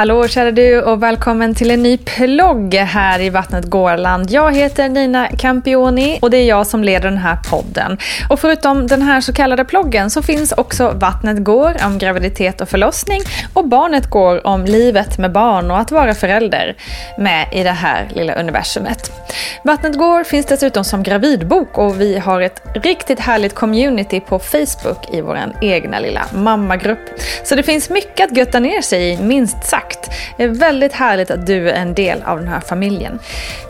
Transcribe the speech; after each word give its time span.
Hallå 0.00 0.28
kära 0.28 0.50
du 0.50 0.82
och 0.82 1.02
välkommen 1.02 1.54
till 1.54 1.70
en 1.70 1.82
ny 1.82 1.98
plogg 1.98 2.74
här 2.74 3.20
i 3.20 3.30
Vattnet 3.30 3.64
Gårland. 3.64 4.30
Jag 4.30 4.56
heter 4.56 4.88
Nina 4.88 5.28
Campioni 5.28 6.18
och 6.22 6.30
det 6.30 6.36
är 6.36 6.48
jag 6.48 6.66
som 6.66 6.84
leder 6.84 7.08
den 7.08 7.18
här 7.18 7.38
podden. 7.50 7.98
Och 8.30 8.40
förutom 8.40 8.86
den 8.86 9.02
här 9.02 9.20
så 9.20 9.32
kallade 9.32 9.64
ploggen 9.64 10.10
så 10.10 10.22
finns 10.22 10.52
också 10.52 10.90
Vattnet 10.90 11.44
går 11.44 11.76
om 11.86 11.98
graviditet 11.98 12.60
och 12.60 12.68
förlossning 12.68 13.20
och 13.54 13.68
Barnet 13.68 14.10
går 14.10 14.46
om 14.46 14.64
livet 14.64 15.18
med 15.18 15.32
barn 15.32 15.70
och 15.70 15.78
att 15.78 15.90
vara 15.90 16.14
förälder 16.14 16.76
med 17.18 17.48
i 17.52 17.62
det 17.62 17.70
här 17.70 18.08
lilla 18.14 18.34
universumet. 18.34 19.12
Vattnet 19.64 19.98
går 19.98 20.24
finns 20.24 20.46
dessutom 20.46 20.84
som 20.84 21.02
gravidbok 21.02 21.78
och 21.78 22.00
vi 22.00 22.18
har 22.18 22.40
ett 22.40 22.62
riktigt 22.74 23.20
härligt 23.20 23.54
community 23.54 24.20
på 24.20 24.38
Facebook 24.38 25.14
i 25.14 25.20
vår 25.20 25.38
egna 25.60 26.00
lilla 26.00 26.22
mammagrupp. 26.34 27.20
Så 27.44 27.54
det 27.54 27.62
finns 27.62 27.90
mycket 27.90 28.30
att 28.30 28.36
götta 28.36 28.60
ner 28.60 28.82
sig 28.82 29.10
i, 29.10 29.18
minst 29.22 29.64
sagt 29.64 29.89
kontakt. 29.90 30.10
Det 30.36 30.44
är 30.44 30.48
väldigt 30.48 30.92
härligt 30.92 31.30
att 31.30 31.46
du 31.46 31.70
är 31.70 31.74
en 31.74 31.94
del 31.94 32.22
av 32.22 32.38
den 32.38 32.48
här 32.48 32.60
familjen. 32.60 33.18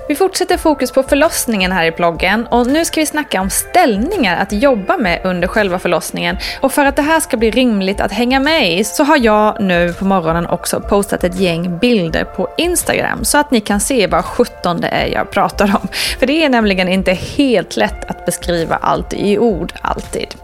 Vi 0.09 0.17
fortsätter 0.17 0.57
fokus 0.57 0.93
på 0.93 1.03
förlossningen 1.03 1.73
här 1.73 1.85
i 1.85 1.91
bloggen 1.91 2.47
och 2.47 2.67
nu 2.67 2.85
ska 2.85 3.01
vi 3.01 3.07
snacka 3.07 3.41
om 3.41 3.51
ställningar 3.51 4.43
att 4.43 4.53
jobba 4.53 4.97
med 4.97 5.21
under 5.25 5.49
själva 5.49 5.79
förlossningen. 5.79 6.37
Och 6.61 6.73
för 6.73 6.85
att 6.85 6.97
det 6.97 7.03
här 7.03 7.21
ska 7.21 7.37
bli 7.37 7.51
rimligt 7.51 8.01
att 8.01 8.13
hänga 8.13 8.41
med 8.41 8.73
i 8.79 8.85
så 8.85 9.05
har 9.05 9.17
jag 9.17 9.61
nu 9.61 9.93
på 9.93 10.05
morgonen 10.05 10.47
också 10.47 10.81
postat 10.81 11.25
ett 11.25 11.41
gäng 11.41 11.79
bilder 11.79 12.25
på 12.25 12.49
Instagram 12.59 13.25
så 13.25 13.39
att 13.39 13.51
ni 13.51 13.61
kan 13.61 13.81
se 13.81 14.07
vad 14.07 14.25
17 14.25 14.81
det 14.81 14.89
är 14.89 15.07
jag 15.07 15.31
pratar 15.31 15.77
om. 15.83 15.89
För 16.19 16.27
det 16.27 16.45
är 16.45 16.49
nämligen 16.49 16.89
inte 16.89 17.13
helt 17.13 17.77
lätt 17.77 18.11
att 18.11 18.27
beskriva 18.27 18.77
allt 18.77 19.13
i 19.13 19.39
ord 19.39 19.73
alltid. 19.83 20.35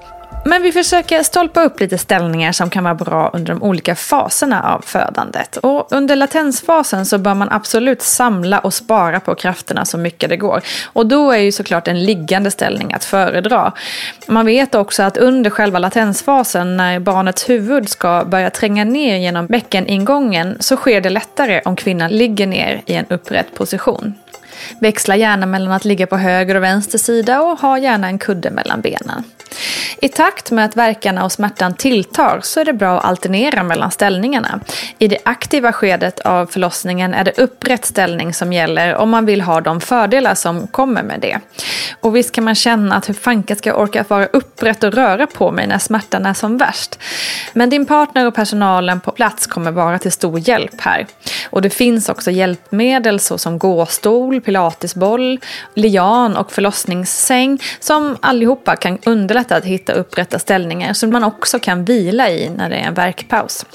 Men 0.46 0.62
vi 0.62 0.72
försöker 0.72 1.22
stolpa 1.22 1.62
upp 1.62 1.80
lite 1.80 1.98
ställningar 1.98 2.52
som 2.52 2.70
kan 2.70 2.84
vara 2.84 2.94
bra 2.94 3.30
under 3.34 3.54
de 3.54 3.62
olika 3.62 3.94
faserna 3.94 4.62
av 4.62 4.80
födandet. 4.80 5.56
Och 5.56 5.92
under 5.92 6.16
latensfasen 6.16 7.06
så 7.06 7.18
bör 7.18 7.34
man 7.34 7.48
absolut 7.50 8.02
samla 8.02 8.58
och 8.58 8.74
spara 8.74 9.20
på 9.20 9.34
krafterna 9.34 9.84
så 9.84 9.98
mycket 9.98 10.30
det 10.30 10.36
går. 10.36 10.62
Och 10.84 11.06
då 11.06 11.32
är 11.32 11.38
ju 11.38 11.52
såklart 11.52 11.88
en 11.88 12.04
liggande 12.04 12.50
ställning 12.50 12.92
att 12.92 13.04
föredra. 13.04 13.72
Man 14.26 14.46
vet 14.46 14.74
också 14.74 15.02
att 15.02 15.16
under 15.16 15.50
själva 15.50 15.78
latensfasen 15.78 16.76
när 16.76 16.98
barnets 16.98 17.48
huvud 17.48 17.88
ska 17.88 18.24
börja 18.24 18.50
tränga 18.50 18.84
ner 18.84 19.16
genom 19.16 19.46
bäckeningången 19.46 20.56
så 20.60 20.76
sker 20.76 21.00
det 21.00 21.10
lättare 21.10 21.60
om 21.64 21.76
kvinnan 21.76 22.10
ligger 22.10 22.46
ner 22.46 22.82
i 22.86 22.94
en 22.94 23.06
upprätt 23.08 23.54
position. 23.54 24.14
Växla 24.80 25.16
gärna 25.16 25.46
mellan 25.46 25.72
att 25.72 25.84
ligga 25.84 26.06
på 26.06 26.16
höger 26.16 26.54
och 26.54 26.62
vänster 26.62 26.98
sida 26.98 27.40
och 27.40 27.60
ha 27.60 27.78
gärna 27.78 28.06
en 28.06 28.18
kudde 28.18 28.50
mellan 28.50 28.80
benen. 28.80 29.24
I 30.00 30.08
takt 30.08 30.50
med 30.50 30.64
att 30.64 30.76
verkarna 30.76 31.24
och 31.24 31.32
smärtan 31.32 31.74
tilltar 31.74 32.40
så 32.42 32.60
är 32.60 32.64
det 32.64 32.72
bra 32.72 32.98
att 32.98 33.04
alternera 33.04 33.62
mellan 33.62 33.90
ställningarna. 33.90 34.60
I 34.98 35.08
det 35.08 35.18
aktiva 35.24 35.72
skedet 35.72 36.20
av 36.20 36.46
förlossningen 36.46 37.14
är 37.14 37.24
det 37.24 37.38
upprätt 37.38 37.84
ställning 37.84 38.34
som 38.34 38.52
gäller 38.52 38.94
om 38.94 39.10
man 39.10 39.26
vill 39.26 39.40
ha 39.40 39.60
de 39.60 39.80
fördelar 39.80 40.34
som 40.34 40.66
kommer 40.66 41.02
med 41.02 41.20
det. 41.20 41.38
Och 42.00 42.16
visst 42.16 42.32
kan 42.32 42.44
man 42.44 42.54
känna 42.54 42.96
att 42.96 43.08
hur 43.08 43.14
fanken 43.14 43.56
ska 43.56 43.70
jag 43.70 43.80
orka 43.80 44.04
vara 44.08 44.26
upprätt 44.26 44.84
och 44.84 44.92
röra 44.92 45.26
på 45.26 45.50
mig 45.50 45.66
när 45.66 45.78
smärtan 45.78 46.26
är 46.26 46.34
som 46.34 46.58
värst. 46.58 46.98
Men 47.52 47.70
din 47.70 47.86
partner 47.86 48.26
och 48.26 48.34
personalen 48.34 49.00
på 49.00 49.10
plats 49.10 49.46
kommer 49.46 49.70
vara 49.70 49.98
till 49.98 50.12
stor 50.12 50.48
hjälp 50.48 50.80
här. 50.80 51.06
Och 51.50 51.62
det 51.62 51.70
finns 51.70 52.08
också 52.08 52.30
hjälpmedel 52.30 53.20
såsom 53.20 53.58
gåstol, 53.58 54.40
pilatesboll, 54.46 55.40
lian 55.74 56.36
och 56.36 56.52
förlossningssäng 56.52 57.58
som 57.80 58.16
allihopa 58.20 58.76
kan 58.76 58.98
underlätta 59.06 59.56
att 59.56 59.64
hitta 59.64 59.92
upprätta 59.92 60.38
ställningar 60.38 60.92
som 60.92 61.10
man 61.10 61.24
också 61.24 61.58
kan 61.58 61.84
vila 61.84 62.30
i 62.30 62.48
när 62.48 62.70
det 62.70 62.76
är 62.76 62.86
en 62.86 62.94
verkpaus. 62.94 63.66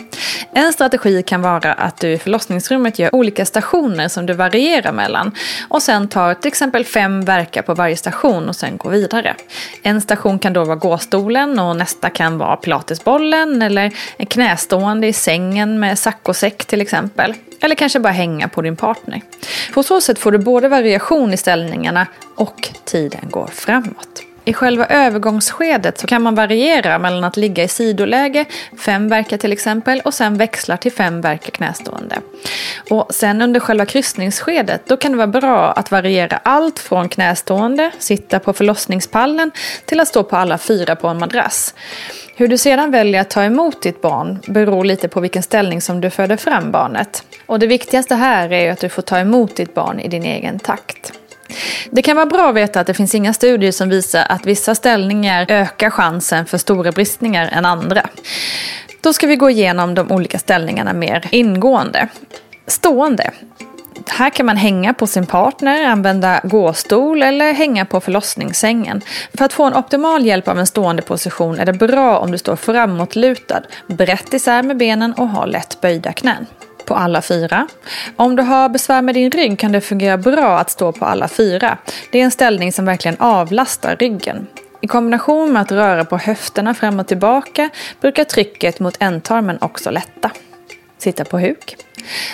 En 0.53 0.73
strategi 0.73 1.23
kan 1.23 1.41
vara 1.41 1.73
att 1.73 1.97
du 1.97 2.12
i 2.12 2.18
förlossningsrummet 2.18 3.00
gör 3.00 3.15
olika 3.15 3.45
stationer 3.45 4.07
som 4.07 4.25
du 4.25 4.33
varierar 4.33 4.91
mellan 4.91 5.31
och 5.69 5.81
sen 5.81 6.07
tar 6.07 6.33
till 6.33 6.47
exempel 6.47 6.85
fem 6.85 7.25
verkar 7.25 7.62
på 7.62 7.73
varje 7.73 7.97
station 7.97 8.50
och 8.50 8.56
sen 8.56 8.77
går 8.77 8.89
vidare. 8.89 9.35
En 9.83 10.01
station 10.01 10.39
kan 10.39 10.53
då 10.53 10.63
vara 10.63 10.75
gåstolen 10.75 11.59
och 11.59 11.75
nästa 11.75 12.09
kan 12.09 12.38
vara 12.38 12.56
pilatesbollen 12.56 13.62
eller 13.62 13.91
en 14.18 14.25
knästående 14.25 15.07
i 15.07 15.13
sängen 15.13 15.79
med 15.79 16.00
saccosäck 16.00 16.65
till 16.65 16.81
exempel. 16.81 17.35
Eller 17.61 17.75
kanske 17.75 17.99
bara 17.99 18.13
hänga 18.13 18.47
på 18.47 18.61
din 18.61 18.75
partner. 18.75 19.21
På 19.73 19.83
så 19.83 20.01
sätt 20.01 20.19
får 20.19 20.31
du 20.31 20.37
både 20.37 20.67
variation 20.67 21.33
i 21.33 21.37
ställningarna 21.37 22.07
och 22.35 22.69
tiden 22.85 23.29
går 23.29 23.47
framåt. 23.47 24.23
I 24.45 24.53
själva 24.53 24.85
övergångsskedet 24.85 25.97
så 25.97 26.07
kan 26.07 26.21
man 26.21 26.35
variera 26.35 26.99
mellan 26.99 27.23
att 27.23 27.38
ligga 27.38 27.63
i 27.63 27.67
sidoläge, 27.67 28.45
fem 28.77 29.09
verkar 29.09 29.38
till 29.38 29.51
exempel, 29.53 30.01
och 30.05 30.13
sen 30.13 30.38
växla 30.38 30.77
till 30.77 30.91
fem 30.91 31.21
verkar 31.21 31.51
knästående. 31.51 32.17
Och 32.89 33.07
sen 33.09 33.41
under 33.41 33.59
själva 33.59 33.85
kryssningsskedet, 33.85 34.81
då 34.88 34.97
kan 34.97 35.11
det 35.11 35.17
vara 35.17 35.27
bra 35.27 35.71
att 35.71 35.91
variera 35.91 36.39
allt 36.43 36.79
från 36.79 37.09
knästående, 37.09 37.91
sitta 37.99 38.39
på 38.39 38.53
förlossningspallen, 38.53 39.51
till 39.85 39.99
att 39.99 40.07
stå 40.07 40.23
på 40.23 40.35
alla 40.38 40.57
fyra 40.57 40.95
på 40.95 41.07
en 41.07 41.19
madrass. 41.19 41.75
Hur 42.35 42.47
du 42.47 42.57
sedan 42.57 42.91
väljer 42.91 43.21
att 43.21 43.29
ta 43.29 43.44
emot 43.44 43.81
ditt 43.81 44.01
barn 44.01 44.39
beror 44.47 44.85
lite 44.85 45.07
på 45.07 45.19
vilken 45.19 45.44
ställning 45.44 45.81
som 45.81 46.01
du 46.01 46.09
föder 46.09 46.37
fram 46.37 46.71
barnet. 46.71 47.23
Och 47.45 47.59
det 47.59 47.67
viktigaste 47.67 48.15
här 48.15 48.53
är 48.53 48.71
att 48.71 48.79
du 48.79 48.89
får 48.89 49.01
ta 49.01 49.19
emot 49.19 49.55
ditt 49.55 49.73
barn 49.73 49.99
i 49.99 50.07
din 50.07 50.23
egen 50.23 50.59
takt. 50.59 51.20
Det 51.91 52.01
kan 52.01 52.15
vara 52.15 52.25
bra 52.25 52.49
att 52.49 52.55
veta 52.55 52.79
att 52.79 52.87
det 52.87 52.93
finns 52.93 53.15
inga 53.15 53.33
studier 53.33 53.71
som 53.71 53.89
visar 53.89 54.25
att 54.29 54.45
vissa 54.45 54.75
ställningar 54.75 55.45
ökar 55.49 55.89
chansen 55.89 56.45
för 56.45 56.57
stora 56.57 56.91
bristningar 56.91 57.49
än 57.53 57.65
andra. 57.65 58.09
Då 59.01 59.13
ska 59.13 59.27
vi 59.27 59.35
gå 59.35 59.49
igenom 59.49 59.95
de 59.95 60.11
olika 60.11 60.39
ställningarna 60.39 60.93
mer 60.93 61.27
ingående. 61.31 62.07
Stående. 62.67 63.31
Här 64.07 64.29
kan 64.29 64.45
man 64.45 64.57
hänga 64.57 64.93
på 64.93 65.07
sin 65.07 65.25
partner, 65.25 65.85
använda 65.85 66.41
gåstol 66.43 67.23
eller 67.23 67.53
hänga 67.53 67.85
på 67.85 68.01
förlossningssängen. 68.01 69.01
För 69.33 69.45
att 69.45 69.53
få 69.53 69.63
en 69.63 69.75
optimal 69.75 70.25
hjälp 70.25 70.47
av 70.47 70.59
en 70.59 70.67
stående 70.67 71.01
position 71.01 71.59
är 71.59 71.65
det 71.65 71.73
bra 71.73 72.19
om 72.19 72.31
du 72.31 72.37
står 72.37 72.55
framåtlutad, 72.55 73.61
brett 73.87 74.33
isär 74.33 74.63
med 74.63 74.77
benen 74.77 75.13
och 75.13 75.27
har 75.27 75.47
lätt 75.47 75.81
böjda 75.81 76.13
knän 76.13 76.45
på 76.86 76.95
alla 76.95 77.22
fyra. 77.22 77.68
Om 78.16 78.36
du 78.36 78.44
har 78.44 78.69
besvär 78.69 79.01
med 79.01 79.16
din 79.16 79.31
rygg 79.31 79.60
kan 79.60 79.72
det 79.72 79.81
fungera 79.81 80.18
bra 80.18 80.60
att 80.60 80.69
stå 80.69 80.92
på 80.92 81.06
alla 81.06 81.28
fyra. 81.28 81.78
Det 82.12 82.19
är 82.19 82.24
en 82.24 82.31
ställning 82.31 82.74
som 82.74 82.86
verkligen 82.86 83.18
avlastar 83.19 83.95
ryggen. 83.95 84.48
I 84.81 84.88
kombination 84.88 85.54
med 85.54 85.62
att 85.62 85.72
röra 85.72 86.06
på 86.06 86.18
höfterna 86.18 86.74
fram 86.74 87.00
och 87.00 87.07
tillbaka 87.07 87.69
brukar 88.01 88.24
trycket 88.24 88.80
mot 88.80 88.98
ändtarmen 89.00 89.57
också 89.62 89.92
lätta. 89.92 90.31
Sitta 91.01 91.25
på 91.25 91.39
huk. 91.39 91.77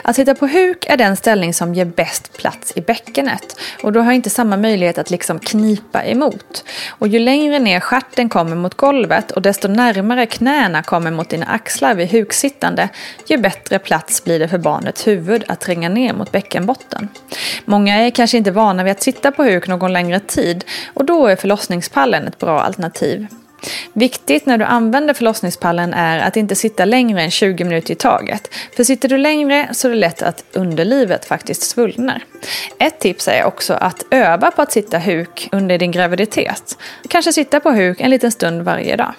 Att 0.02 0.16
sitta 0.16 0.36
på 0.36 0.48
huk 0.48 0.86
är 0.90 0.98
den 0.98 1.16
ställning 1.16 1.54
som 1.54 1.74
ger 1.74 1.86
bäst 1.86 2.38
plats 2.38 2.74
i 2.76 2.82
bäckenet 2.82 3.60
och 3.84 3.94
du 3.94 4.00
har 4.00 4.12
inte 4.12 4.30
samma 4.30 4.58
möjlighet 4.58 4.98
att 4.98 5.10
liksom 5.10 5.40
knipa 5.40 6.04
emot. 6.04 6.64
Och 6.90 7.08
ju 7.08 7.20
längre 7.20 7.60
ner 7.60 7.80
stjärten 7.80 8.30
kommer 8.30 8.56
mot 8.56 8.74
golvet 8.74 9.32
och 9.32 9.42
desto 9.42 9.68
närmare 9.68 10.26
knäna 10.26 10.84
kommer 10.84 11.12
mot 11.12 11.30
dina 11.30 11.46
axlar 11.46 11.96
vid 11.96 12.12
huksittande, 12.12 12.90
ju 13.28 13.38
bättre 13.38 13.80
plats 13.80 14.24
blir 14.24 14.40
det 14.40 14.48
för 14.48 14.58
barnets 14.58 15.08
huvud 15.08 15.44
att 15.48 15.62
tränga 15.62 15.90
ner 15.90 16.14
mot 16.14 16.32
bäckenbotten. 16.32 17.10
Många 17.66 17.96
är 17.96 18.10
kanske 18.10 18.38
inte 18.38 18.52
vana 18.52 18.84
vid 18.84 18.92
att 18.92 19.04
sitta 19.04 19.32
på 19.32 19.44
huk 19.44 19.68
någon 19.68 19.94
längre 19.94 20.20
tid 20.20 20.66
och 20.94 21.06
då 21.06 21.28
är 21.28 21.36
förlossningspallen 21.36 22.28
ett 22.28 22.40
bra 22.40 22.60
alternativ. 22.62 23.28
Viktigt 23.94 24.46
när 24.46 24.58
du 24.58 24.66
använder 24.66 25.14
förlossningspallen 25.14 25.94
är 25.94 26.20
att 26.20 26.38
inte 26.38 26.56
sitta 26.56 26.86
längre 26.86 27.22
än 27.22 27.32
20 27.32 27.64
minuter 27.64 27.92
i 27.92 27.96
taget. 27.96 28.50
För 28.76 28.84
sitter 28.84 29.10
du 29.10 29.18
längre 29.18 29.70
så 29.72 29.88
är 29.88 29.92
det 29.92 29.98
lätt 29.98 30.22
att 30.22 30.44
underlivet 30.54 31.26
faktiskt 31.26 31.62
svullnar. 31.62 32.24
Ett 32.80 33.00
tips 33.00 33.28
är 33.28 33.44
också 33.44 33.74
att 33.74 34.04
öva 34.12 34.52
på 34.52 34.62
att 34.62 34.72
sitta 34.72 35.00
huk 35.00 35.50
under 35.52 35.78
din 35.78 35.92
graviditet. 35.92 36.78
Kanske 37.10 37.34
sitta 37.34 37.60
på 37.60 37.72
huk 37.72 38.02
en 38.02 38.10
liten 38.10 38.32
stund 38.32 38.62
varje 38.62 38.96
dag. 38.96 39.14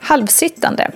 Halvsittande. 0.00 0.90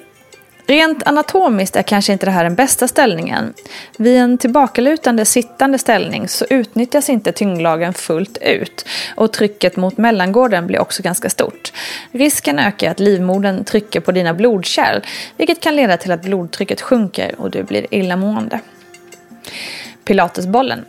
Rent 0.67 1.06
anatomiskt 1.06 1.76
är 1.76 1.82
kanske 1.82 2.12
inte 2.12 2.26
det 2.26 2.32
här 2.32 2.44
den 2.44 2.55
bästa 2.55 2.88
ställningen. 2.88 3.55
Vid 3.97 4.17
en 4.17 4.38
tillbakalutande 4.38 5.25
sittande 5.25 5.79
ställning 5.79 6.29
så 6.29 6.44
utnyttjas 6.50 7.11
inte 7.11 7.32
tyngdlagen 7.32 7.94
fullt 7.94 8.38
ut 8.38 8.87
och 9.17 9.32
trycket 9.32 9.76
mot 9.76 9.99
mellangården 9.99 10.67
blir 10.67 10.81
också 10.81 11.03
ganska 11.03 11.31
stort. 11.31 11.73
Risken 12.12 12.59
ökar 12.59 12.91
att 12.91 13.00
livmodern 13.00 13.64
trycker 13.64 14.00
på 14.00 14.12
dina 14.12 14.35
blodkärl 14.35 15.00
vilket 15.37 15.61
kan 15.61 15.76
leda 15.76 15.97
till 15.97 16.12
att 16.12 16.23
blodtrycket 16.23 16.81
sjunker 16.81 17.35
och 17.38 17.50
du 17.50 17.62
blir 17.62 17.94
illamående. 17.94 18.61
Pilatesbollen. 20.04 20.84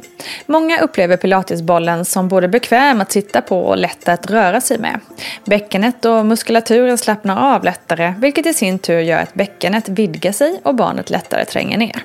Många 0.46 0.80
upplever 0.80 1.18
pilatesbollen 1.18 2.06
som 2.06 2.28
både 2.28 2.48
bekväm 2.48 3.02
att 3.02 3.12
sitta 3.12 3.42
på 3.42 3.60
och 3.60 3.78
lätt 3.78 4.08
att 4.08 4.32
röra 4.32 4.62
sig 4.62 4.78
med. 4.78 5.00
Bäckenet 5.46 6.06
och 6.06 6.26
muskulaturen 6.26 6.98
slappnar 6.98 7.56
av 7.56 7.64
lättare 7.64 8.14
vilket 8.18 8.46
i 8.46 8.54
sin 8.54 8.80
tur 8.80 9.00
gör 9.00 9.20
att 9.20 9.34
bäckenet 9.34 9.90
vidgar 9.90 10.32
sig 10.32 10.60
och 10.64 10.76
barnet 10.76 11.10
lättare 11.10 11.46
tränger 11.46 11.78
ner. 11.78 12.04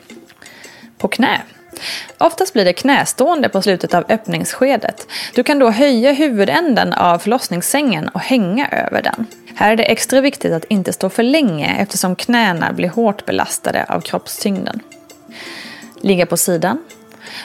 På 0.99 1.08
knä. 1.08 1.40
Oftast 2.19 2.52
blir 2.52 2.64
det 2.64 2.72
knästående 2.72 3.49
på 3.49 3.62
slutet 3.62 3.94
av 3.94 4.04
öppningsskedet. 4.08 5.06
Du 5.34 5.43
kan 5.43 5.58
då 5.58 5.70
höja 5.70 6.12
huvudänden 6.12 6.93
av 6.93 7.19
förlossningssängen 7.19 8.08
och 8.08 8.20
hänga 8.20 8.69
över 8.69 9.02
den. 9.02 9.26
Här 9.54 9.72
är 9.72 9.76
det 9.76 9.84
extra 9.84 10.20
viktigt 10.20 10.52
att 10.52 10.64
inte 10.64 10.93
stå 10.93 11.11
för 11.11 11.22
länge 11.22 11.76
eftersom 11.78 12.16
knäna 12.16 12.72
blir 12.72 12.88
hårt 12.88 13.25
belastade 13.25 13.84
av 13.88 14.00
kroppstyngden. 14.00 14.81
Ligga 16.00 16.26
på 16.26 16.37
sidan 16.37 16.82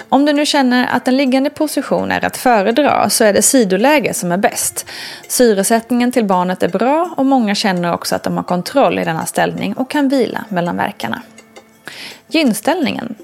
om 0.09 0.25
du 0.25 0.33
nu 0.33 0.45
känner 0.45 0.87
att 0.87 1.07
en 1.07 1.17
liggande 1.17 1.49
position 1.49 2.11
är 2.11 2.25
att 2.25 2.37
föredra 2.37 3.09
så 3.09 3.23
är 3.23 3.33
det 3.33 3.41
sidoläge 3.41 4.13
som 4.13 4.31
är 4.31 4.37
bäst. 4.37 4.85
Syresättningen 5.27 6.11
till 6.11 6.25
barnet 6.25 6.63
är 6.63 6.69
bra 6.69 7.13
och 7.17 7.25
många 7.25 7.55
känner 7.55 7.93
också 7.93 8.15
att 8.15 8.23
de 8.23 8.37
har 8.37 8.43
kontroll 8.43 8.99
i 8.99 9.03
denna 9.03 9.25
ställning 9.25 9.73
och 9.73 9.89
kan 9.89 10.09
vila 10.09 10.45
mellan 10.49 10.77
verkarna. 10.77 11.21
Gynställningen. 12.27 13.15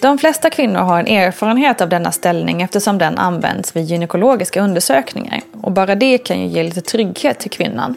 De 0.00 0.18
flesta 0.18 0.50
kvinnor 0.50 0.80
har 0.80 1.00
en 1.00 1.06
erfarenhet 1.06 1.80
av 1.80 1.88
denna 1.88 2.12
ställning 2.12 2.62
eftersom 2.62 2.98
den 2.98 3.18
används 3.18 3.76
vid 3.76 3.84
gynekologiska 3.84 4.60
undersökningar 4.60 5.40
och 5.62 5.72
bara 5.72 5.94
det 5.94 6.18
kan 6.18 6.40
ju 6.40 6.46
ge 6.46 6.62
lite 6.62 6.80
trygghet 6.80 7.38
till 7.38 7.50
kvinnan. 7.50 7.96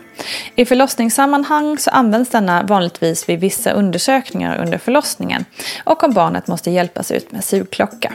I 0.56 0.66
förlossningssammanhang 0.66 1.78
så 1.78 1.90
används 1.90 2.30
denna 2.30 2.64
vanligtvis 2.64 3.30
vid 3.30 3.40
vissa 3.40 3.72
undersökningar 3.72 4.58
under 4.58 4.78
förlossningen 4.78 5.46
och 5.84 6.04
om 6.04 6.14
barnet 6.14 6.48
måste 6.48 6.72
hjälpas 6.72 7.12
ut 7.12 7.32
med 7.32 7.44
sugklocka. 7.44 8.14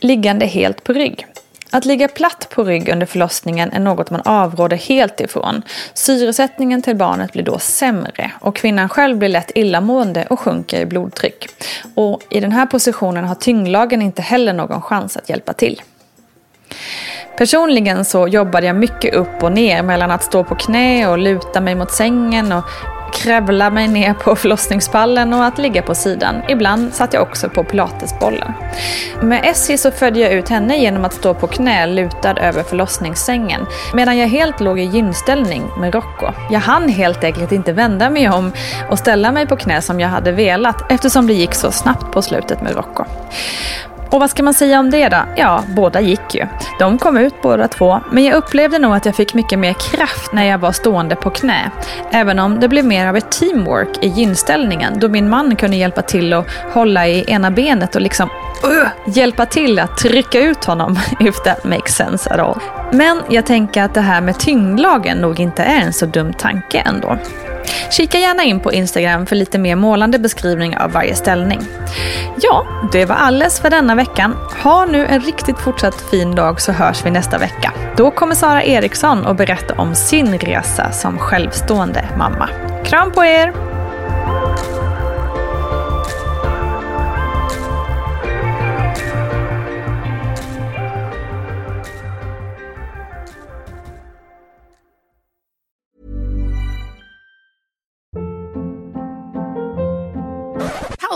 Liggande 0.00 0.46
helt 0.46 0.84
på 0.84 0.92
rygg. 0.92 1.26
Att 1.74 1.84
ligga 1.84 2.08
platt 2.08 2.48
på 2.50 2.64
rygg 2.64 2.88
under 2.88 3.06
förlossningen 3.06 3.72
är 3.72 3.80
något 3.80 4.10
man 4.10 4.20
avråder 4.24 4.76
helt 4.76 5.20
ifrån. 5.20 5.62
Syresättningen 5.94 6.82
till 6.82 6.96
barnet 6.96 7.32
blir 7.32 7.42
då 7.42 7.58
sämre 7.58 8.30
och 8.40 8.56
kvinnan 8.56 8.88
själv 8.88 9.18
blir 9.18 9.28
lätt 9.28 9.50
illamående 9.54 10.26
och 10.30 10.40
sjunker 10.40 10.80
i 10.80 10.86
blodtryck. 10.86 11.48
Och 11.94 12.20
i 12.30 12.40
den 12.40 12.52
här 12.52 12.66
positionen 12.66 13.24
har 13.24 13.34
tyngdlagen 13.34 14.02
inte 14.02 14.22
heller 14.22 14.52
någon 14.52 14.82
chans 14.82 15.16
att 15.16 15.28
hjälpa 15.28 15.52
till. 15.52 15.82
Personligen 17.36 18.04
så 18.04 18.28
jobbade 18.28 18.66
jag 18.66 18.76
mycket 18.76 19.14
upp 19.14 19.42
och 19.42 19.52
ner 19.52 19.82
mellan 19.82 20.10
att 20.10 20.24
stå 20.24 20.44
på 20.44 20.54
knä 20.54 21.08
och 21.08 21.18
luta 21.18 21.60
mig 21.60 21.74
mot 21.74 21.90
sängen 21.90 22.52
och 22.52 22.64
kravla 23.14 23.70
mig 23.70 23.88
ner 23.88 24.14
på 24.14 24.36
förlossningspallen 24.36 25.32
och 25.32 25.44
att 25.44 25.58
ligga 25.58 25.82
på 25.82 25.94
sidan. 25.94 26.42
Ibland 26.48 26.94
satt 26.94 27.12
jag 27.12 27.22
också 27.22 27.48
på 27.48 27.64
pilatesbollen. 27.64 28.52
Med 29.22 29.44
Essie 29.44 29.78
så 29.78 29.90
födde 29.90 30.20
jag 30.20 30.32
ut 30.32 30.48
henne 30.48 30.76
genom 30.78 31.04
att 31.04 31.14
stå 31.14 31.34
på 31.34 31.46
knä 31.46 31.86
lutad 31.86 32.38
över 32.38 32.62
förlossningssängen 32.62 33.66
medan 33.94 34.18
jag 34.18 34.28
helt 34.28 34.60
låg 34.60 34.80
i 34.80 34.82
gynställning 34.82 35.62
med 35.78 35.94
Rocco. 35.94 36.26
Jag 36.50 36.60
hann 36.60 36.88
helt 36.88 37.24
enkelt 37.24 37.52
inte 37.52 37.72
vända 37.72 38.10
mig 38.10 38.30
om 38.30 38.52
och 38.90 38.98
ställa 38.98 39.32
mig 39.32 39.46
på 39.46 39.56
knä 39.56 39.80
som 39.80 40.00
jag 40.00 40.08
hade 40.08 40.32
velat 40.32 40.92
eftersom 40.92 41.26
det 41.26 41.32
gick 41.34 41.54
så 41.54 41.70
snabbt 41.70 42.12
på 42.12 42.22
slutet 42.22 42.62
med 42.62 42.76
Rocco. 42.76 43.04
Och 44.14 44.20
vad 44.20 44.30
ska 44.30 44.42
man 44.42 44.54
säga 44.54 44.80
om 44.80 44.90
det 44.90 45.08
då? 45.08 45.16
Ja, 45.36 45.64
båda 45.68 46.00
gick 46.00 46.34
ju. 46.34 46.46
De 46.78 46.98
kom 46.98 47.16
ut 47.16 47.42
båda 47.42 47.68
två, 47.68 48.00
men 48.12 48.24
jag 48.24 48.34
upplevde 48.34 48.78
nog 48.78 48.94
att 48.94 49.06
jag 49.06 49.16
fick 49.16 49.34
mycket 49.34 49.58
mer 49.58 49.72
kraft 49.72 50.32
när 50.32 50.44
jag 50.44 50.58
var 50.58 50.72
stående 50.72 51.16
på 51.16 51.30
knä. 51.30 51.70
Även 52.10 52.38
om 52.38 52.60
det 52.60 52.68
blev 52.68 52.84
mer 52.84 53.06
av 53.06 53.16
ett 53.16 53.30
teamwork 53.30 54.04
i 54.04 54.08
gynställningen 54.08 54.98
då 54.98 55.08
min 55.08 55.28
man 55.28 55.56
kunde 55.56 55.76
hjälpa 55.76 56.02
till 56.02 56.32
att 56.32 56.46
hålla 56.72 57.08
i 57.08 57.24
ena 57.28 57.50
benet 57.50 57.94
och 57.94 58.00
liksom 58.00 58.28
hjälpa 59.06 59.46
till 59.46 59.78
att 59.78 59.96
trycka 59.96 60.40
ut 60.40 60.64
honom, 60.64 60.98
if 61.20 61.42
that 61.42 61.64
makes 61.64 61.94
sense 61.94 62.30
at 62.30 62.40
all. 62.40 62.60
Men 62.92 63.20
jag 63.28 63.46
tänker 63.46 63.82
att 63.82 63.94
det 63.94 64.00
här 64.00 64.20
med 64.20 64.38
tyngdlagen 64.38 65.18
nog 65.18 65.40
inte 65.40 65.62
är 65.62 65.80
en 65.80 65.92
så 65.92 66.06
dum 66.06 66.32
tanke 66.32 66.78
ändå. 66.78 67.18
Kika 67.90 68.18
gärna 68.18 68.42
in 68.42 68.60
på 68.60 68.72
Instagram 68.72 69.26
för 69.26 69.36
lite 69.36 69.58
mer 69.58 69.76
målande 69.76 70.18
beskrivning 70.18 70.78
av 70.78 70.92
varje 70.92 71.14
ställning. 71.14 71.60
Ja, 72.40 72.66
det 72.92 73.04
var 73.04 73.16
alles 73.16 73.60
för 73.60 73.70
denna 73.70 73.94
veckan. 73.94 74.36
Ha 74.62 74.86
nu 74.86 75.06
en 75.06 75.20
riktigt 75.20 75.58
fortsatt 75.58 76.00
fin 76.10 76.34
dag 76.34 76.60
så 76.60 76.72
hörs 76.72 77.06
vi 77.06 77.10
nästa 77.10 77.38
vecka. 77.38 77.72
Då 77.96 78.10
kommer 78.10 78.34
Sara 78.34 78.62
Eriksson 78.62 79.26
att 79.26 79.36
berätta 79.36 79.74
om 79.74 79.94
sin 79.94 80.38
resa 80.38 80.92
som 80.92 81.18
självstående 81.18 82.04
mamma. 82.18 82.48
Kram 82.84 83.12
på 83.12 83.24
er! 83.24 83.52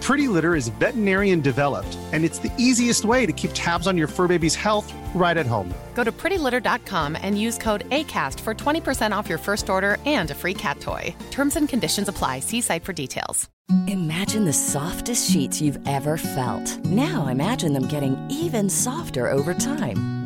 Pretty 0.00 0.28
Litter 0.28 0.54
is 0.54 0.68
veterinarian 0.80 1.40
developed, 1.40 1.98
and 2.12 2.24
it's 2.24 2.38
the 2.38 2.52
easiest 2.56 3.04
way 3.04 3.26
to 3.26 3.32
keep 3.32 3.50
tabs 3.52 3.86
on 3.86 3.98
your 3.98 4.08
fur 4.08 4.26
baby's 4.26 4.54
health 4.54 4.90
right 5.14 5.36
at 5.36 5.46
home. 5.46 5.72
Go 5.94 6.04
to 6.04 6.12
prettylitter.com 6.12 7.16
and 7.20 7.38
use 7.38 7.58
code 7.58 7.88
ACAST 7.90 8.40
for 8.40 8.54
20% 8.54 9.12
off 9.12 9.28
your 9.28 9.38
first 9.38 9.68
order 9.68 9.98
and 10.06 10.30
a 10.30 10.34
free 10.34 10.54
cat 10.54 10.80
toy. 10.80 11.14
Terms 11.30 11.56
and 11.56 11.68
conditions 11.68 12.08
apply. 12.08 12.40
See 12.40 12.62
site 12.62 12.84
for 12.84 12.94
details. 12.94 13.48
Imagine 13.86 14.46
the 14.46 14.52
softest 14.52 15.30
sheets 15.30 15.60
you've 15.60 15.78
ever 15.86 16.16
felt. 16.16 16.84
Now 16.86 17.28
imagine 17.28 17.72
them 17.72 17.86
getting 17.86 18.16
even 18.30 18.68
softer 18.68 19.30
over 19.30 19.54
time. 19.54 20.19